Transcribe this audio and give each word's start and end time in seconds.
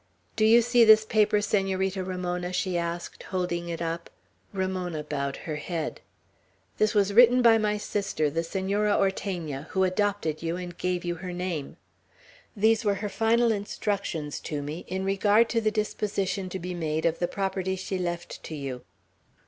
"Do 0.35 0.45
you 0.45 0.63
see 0.63 0.83
this 0.83 1.05
paper, 1.05 1.41
Senorita 1.41 2.03
Ramona?" 2.03 2.51
she 2.53 2.75
asked, 2.75 3.21
holding 3.21 3.69
it 3.69 3.83
up. 3.83 4.09
Ramona 4.51 5.03
bowed 5.03 5.37
her 5.45 5.57
head. 5.57 6.01
"This 6.79 6.95
was 6.95 7.13
written 7.13 7.43
by 7.43 7.59
my 7.59 7.77
sister, 7.77 8.27
the 8.31 8.43
Senora 8.43 8.95
Ortegna, 8.97 9.67
who 9.73 9.83
adopted 9.83 10.41
you 10.41 10.57
and 10.57 10.75
gave 10.75 11.05
you 11.05 11.13
her 11.21 11.31
name. 11.31 11.77
These 12.57 12.83
were 12.83 12.95
her 12.95 13.09
final 13.09 13.51
instructions 13.51 14.39
to 14.39 14.63
me, 14.63 14.85
in 14.87 15.05
regard 15.05 15.49
to 15.49 15.61
the 15.61 15.69
disposition 15.69 16.49
to 16.49 16.57
be 16.57 16.73
made 16.73 17.05
of 17.05 17.19
the 17.19 17.27
property 17.27 17.75
she 17.75 17.99
left 17.99 18.41
to 18.45 18.55
you." 18.55 18.81